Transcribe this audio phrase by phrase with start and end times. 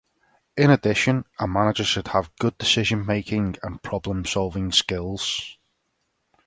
[0.57, 5.59] In addition, a manager should have good decision-making and problem-solving skills.